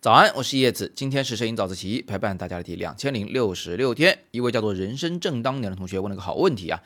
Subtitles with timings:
[0.00, 4.18] 早安，我是叶子，今天是摄影早自习陪伴大家的第两千零六十六天。
[4.32, 6.82] 一位叫做人生正当年的同学问了个好问题啊，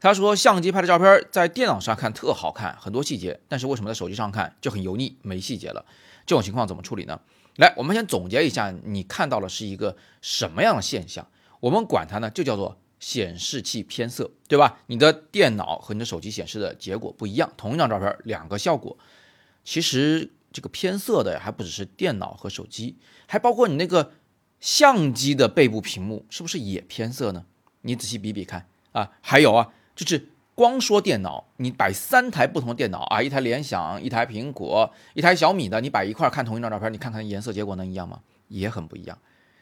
[0.00, 5.84] 他说相机拍的照片在电脑上看特好看，很多细节，但是为什么在手机上看就很油腻，没细节了？
[6.24, 7.20] 这种情况怎么处理呢？
[7.56, 11.26] 来，我们先总结一下，你看到的是一个什么样的现象？
[11.60, 14.78] 我们管它呢，就叫做显示器偏色，对吧？
[14.86, 18.96] 你的电脑和你的手机显示的结果不一样，同一张照片两个效果。
[19.64, 22.96] 其实这个偏色的还不只是电脑和手机，
[23.26, 24.12] 还包括你那个
[24.60, 27.44] 相机的背部屏幕，是不是也偏色呢？
[27.80, 29.10] 你仔细比比看啊。
[29.20, 38.20] 还有啊，就是光说电脑，你摆三台不同的电脑啊，一台联想，一台苹果，一台小米的，你摆一块看同一张照片，你看看颜色结果能一样吗？
[38.46, 39.18] 也很不一样。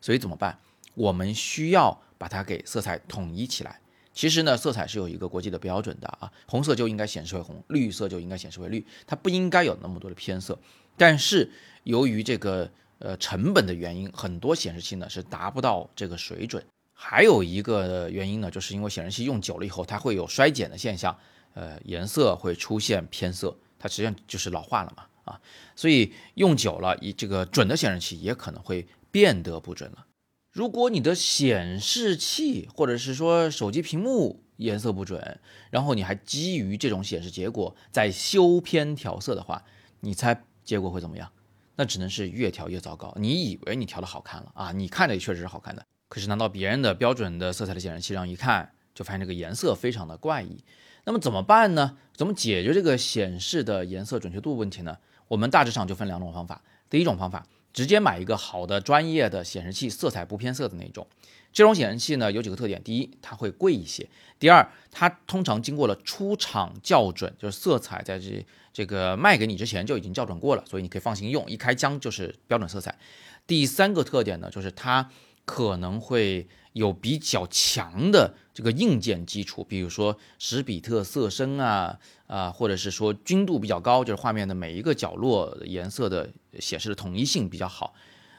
[0.00, 0.56] 所以怎么办？
[0.94, 3.80] 我们需要把它给色彩统一起来。
[4.12, 10.56] 其实呢，色彩是有一个国际的标准的啊，红色就应该显示为红，绿色就应该显示为绿，它不应该有那么多的偏色。
[10.96, 11.50] 但是
[11.82, 12.70] 由于这个
[13.00, 16.64] 呃成本的原因，很多显示器呢是达不到这个水准。
[16.92, 21.18] 还有一个原因呢，就是因为显示器用久了以后，它会有衰减的现象，
[21.54, 25.40] 呃，颜色会出现偏色，它实际上就是老化了嘛啊。
[25.74, 30.06] 所以用久了，以这个准的显示器也可能会变得不准了。
[30.54, 39.64] 如果你的显示器或者是说手机屏幕颜色不准，然后你还基于这种显示结果在修偏调色的话，
[39.98, 41.28] 你猜结果会怎么样？
[41.74, 43.12] 那只能是越调越糟糕。
[43.18, 50.62] 你以为你调的好看了啊，你看着也确实是好看的，可是难道别人的标准的色彩的显示器上一看，就发现这个颜色非常的怪异？
[51.04, 51.96] 那么怎么办呢？
[52.14, 54.98] 怎么解决这个显示的颜色准确度问题呢？
[55.26, 56.62] 我们大致上就分两种方法。
[56.88, 57.44] 第一种方法。
[57.74, 61.06] 直接买一个好的专业的显示器，色彩不偏色的那种。
[61.52, 64.06] 这种显示器呢有几个特点：第一，它会贵一些；
[64.38, 72.98] 第二，它通常经过了出厂校准，就是色彩在这这个卖给你之前就已经校准过了，所以你可以放心用，一开箱就是标准色彩。
[73.46, 75.10] 第三个特点呢，就是它
[75.44, 81.98] 可能会有比较强的这个硬件基础，比如说十比特色深啊。
[82.26, 86.28] 啊，或者是说均度比较高，就是画面的每一个角落颜色的
[86.58, 87.94] 显示的统一性比较好，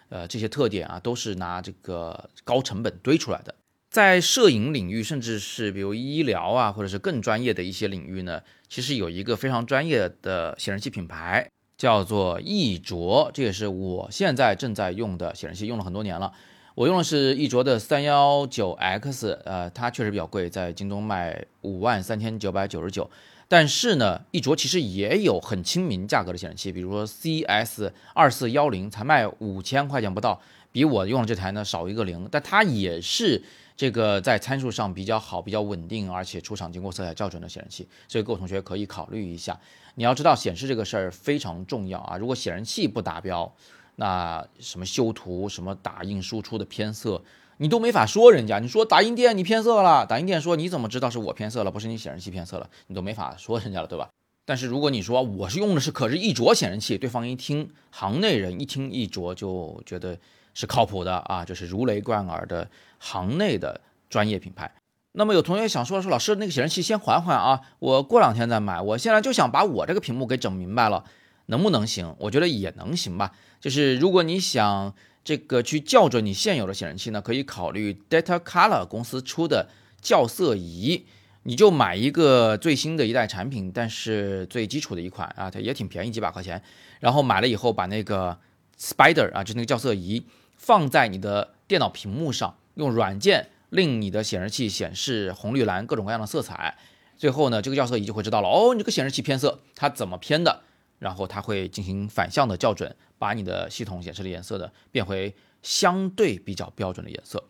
[0.09, 3.53] 呃，这些特点啊，都是拿这个高成本堆出来的。
[3.91, 16.33] 在摄影领域，甚至是比如医疗啊，或者是更专业的一些领域呢，其实有一个非常专业的显示器品牌，叫做易卓，这也是我现在正在用的显示器，用了很多年了。
[16.75, 23.09] 我用的是艺卓的三幺九 X，呃，它确实比较贵，在京东卖五万三千九百九十九。
[23.47, 30.41] 但是呢，一卓其实也有很亲民价格的显示器，比如说 CS 二四幺零才卖五千块钱不到，
[30.73, 33.41] 比我用的这台呢少一个零，但它也是
[33.77, 39.57] 这个在参数上比较好、比较稳定，而且出厂经过色彩校准的显示器，所以各位同学可以考虑一下。
[39.93, 43.49] 你要知道显示这个事儿非常重要啊，如果显示器不达标，
[43.95, 47.23] 那什么修图、什么打印输出的偏色。
[47.57, 54.09] 你都没法说人家，你说打印店你偏色了，打印店说你怎么知道是我偏色了，不是你显示器偏色了，你都没法说人家了，对吧？
[54.43, 60.17] 但是如果你说我是用的是可是一卓显示器，对方一听，行内人一听一卓就觉得
[60.53, 62.69] 是靠谱的啊，就是如雷贯耳的
[62.99, 63.79] 行内的
[64.09, 64.75] 专业品牌。
[65.13, 71.05] 那么有同学想说说老师那个显示器先缓缓啊，我过两天再买，我现在就想把我这个屏幕给整明白了，
[71.47, 72.15] 能不能行？
[72.19, 74.93] 我觉得也能行吧，就是如果你想。
[75.27, 79.69] 这个去校准你现有的显示器呢，可以考虑 Data Color 公司出的
[79.99, 81.07] 校色仪，
[81.41, 86.61] 你就买一个最新的一代产品，但是最基础的一款啊，它也挺便宜，几百块钱。
[86.99, 88.37] 然后买了以后，把那个
[88.79, 96.77] Spider 啊，就那个校色仪放在你的电脑屏幕上，用软件令你的显示器显示红绿蓝各种各样的色彩。
[97.17, 100.61] 最后呢，这个校色仪就会知道了，哦，你这个显示器偏色，它怎么偏的？
[100.99, 107.43] 然后它会进行反向的校准，把你的系统显示的颜色的变回相对比较标准的颜色。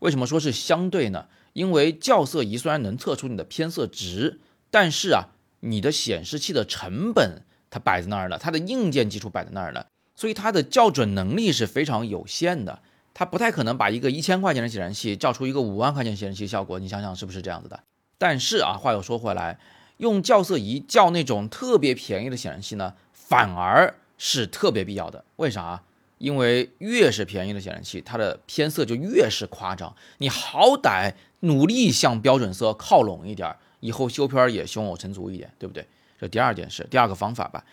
[0.00, 1.26] 为什么说是相对呢？
[1.52, 4.40] 因为校色仪虽然能测出你的偏色值，
[4.70, 5.28] 但是啊，
[5.60, 12.82] 你的显示器的成本它摆在那儿了，它的硬件基础摆在那儿了，所以它的校准能力是非常有限的。
[13.14, 16.80] 它不太可能把一个一千块钱的显示器校出一个五万块钱显示器效果。
[16.80, 17.80] 你想想是不是这样子的？
[18.18, 19.60] 但是啊，话又说回来。
[19.98, 25.24] 用校色仪校那种特别便宜的显示器呢，反而是特别必要的。
[25.36, 25.82] 为啥？
[26.18, 29.94] 因为越是便宜的显示器，它的偏色就越是夸张。
[30.18, 35.86] 你好歹努力向标准色靠拢一点，以后修片也胸有成竹一点，对不对？
[36.18, 37.64] 这第二件事，第二个方法吧。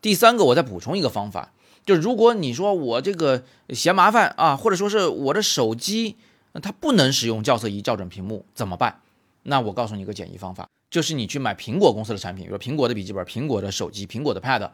[0.00, 1.52] 第三个，我再补充一个方法，
[1.84, 6.16] 就是如果你说我这个嫌麻烦啊，或者说是我的手机
[6.62, 9.00] 它不能使用校色仪校准屏幕，怎么办？
[9.42, 10.68] 那我告诉你一个简易方法。
[10.90, 14.70] 就是你去买苹果公司的产品，比如苹果的笔记本、苹果的手机、苹果的 Pad。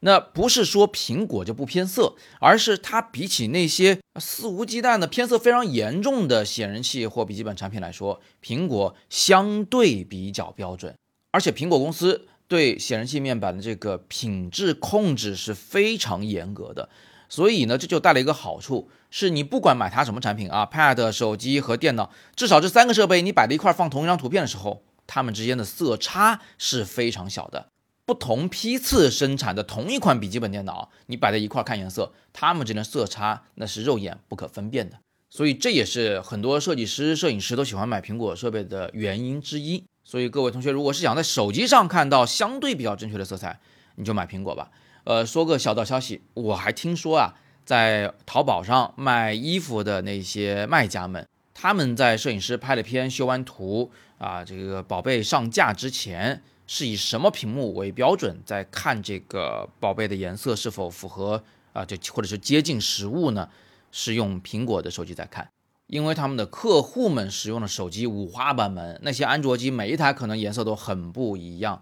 [0.00, 10.94] 那不是说苹果就不偏色，而是它比起那些肆无忌惮的偏色非常严重的显示器或笔记本产品来说，苹果相对比较标准。
[11.32, 16.90] 而且苹果公司对显示器面板的这个品质控制是非常严格的。
[17.30, 27.68] 所以呢，这就带来一个好处，是你不管买它什么产品啊，Pad、手机和电脑，至少这三个设备你摆在一块放同一张图片的时候，它们之间的色差是非常小的。
[28.04, 34.98] 不同批次生产的同一款笔记本电脑，你摆在一块看颜色，它们之间的色差那是肉眼不可分辨的。
[35.28, 39.84] 所以这也是很多设计师、摄影师都喜欢买苹果设备的原因之一。
[40.04, 43.58] 所以各位同学，如果是想在手机上看到相对比较正确的色彩，
[43.96, 44.70] 你就买苹果吧。
[45.02, 56.42] 呃，说个小道消息，我还听说啊，在淘宝上卖衣服的那些卖家们，他们在摄影师拍了片、修完图啊，这个宝贝上架之前。
[56.68, 61.84] 是以什么屏幕为标准，在看这个宝贝的颜色是否符合啊？
[61.84, 63.48] 这或者是接近实物呢？
[63.92, 65.48] 是用苹果的手机在看，
[65.86, 71.80] 因为他们的客户们使用的手机五花八门，那些安卓机每一台可能颜色都很不一样，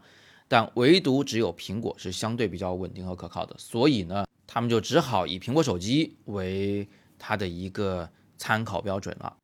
[0.48, 6.86] 但唯独只有苹果是相对比较稳定和可靠的，所以呢，他们就只好以苹果手机为
[7.18, 8.06] 它的一个
[8.36, 9.34] 参考标准了。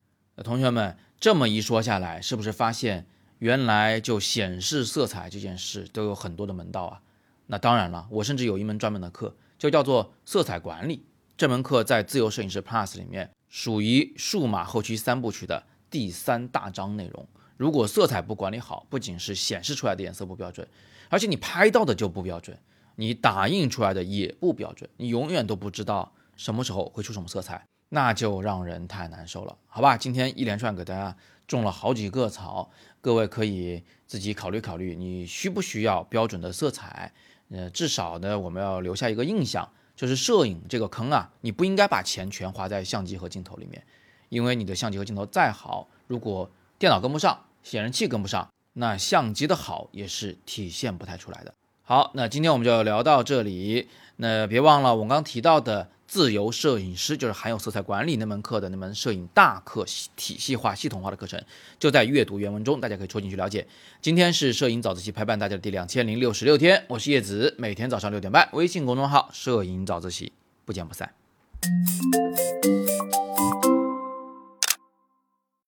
[0.43, 3.05] 同学们这么一说下来，是不是发现？
[3.37, 7.01] 原来就显示色彩这件事都有很多的门道啊！
[7.45, 11.05] 那当然了，我甚至有一门专门的课，就叫做色彩管理。
[11.37, 17.27] 这门课在自由摄影师 Plus 里面属于数码后期三部曲的第三大章内容。
[17.55, 20.67] 如果色彩不管理好，不仅是显示出来的颜色不标准，
[21.09, 22.57] 而且你拍到的就不标准，
[22.95, 29.97] 你打印出来的也不标准，你永远都不知道什么时候会出什么色彩，那就让人太难受了，好吧？
[29.97, 31.13] 今天一连串给大家
[31.45, 32.71] 种了好几个草。
[33.01, 37.11] 各位可以自己考虑考虑，你需不需要标准的色彩？
[37.49, 43.83] 呃，至少呢，我们要留下一个印象，就是摄影这个坑啊，你不应该把钱全花在相机和镜头里面，
[44.29, 46.49] 因为你的相机和镜头再好，如果
[46.79, 51.53] 电脑跟不上，显示器跟不上，那相机的好也是体现不太出来的。
[51.91, 55.89] 好，那今天我们就聊到这里，那别忘了我刚提到的。
[56.07, 59.85] 自由摄影师就是含有色彩管理那门课的那门摄影大课，
[60.15, 61.41] 体系化、系统化的课程，
[61.79, 63.67] 就在阅读原文中，大家可以戳进去了解。
[64.01, 70.31] 今天是摄影早自习陪伴大家的第两千零六十六天，我是叶子，每天早上六点半，微信公众号“摄影早自习”，
[70.63, 71.13] 不见不散。